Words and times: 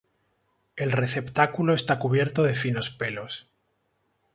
El 0.77 0.93
receptáculo 0.93 1.75
está 1.75 1.99
cubierto 1.99 2.41
de 2.41 2.55
finos 2.55 2.89
pelos. 2.89 3.51